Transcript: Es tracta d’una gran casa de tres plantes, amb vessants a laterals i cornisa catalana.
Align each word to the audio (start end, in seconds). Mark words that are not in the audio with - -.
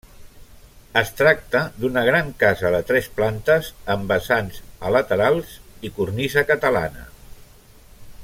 Es 1.01 1.09
tracta 1.17 1.59
d’una 1.83 2.01
gran 2.07 2.31
casa 2.43 2.71
de 2.77 2.79
tres 2.91 3.09
plantes, 3.19 3.69
amb 3.95 4.09
vessants 4.15 4.57
a 4.89 4.95
laterals 4.97 5.53
i 5.89 5.93
cornisa 5.99 6.47
catalana. 6.55 7.07